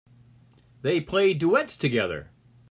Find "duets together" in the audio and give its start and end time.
1.35-2.31